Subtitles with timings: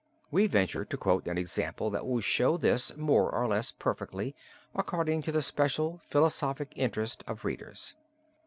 [0.31, 4.35] We venture to quote an example that will show this more or less perfectly
[4.73, 7.93] according to the special philosophic interest of readers.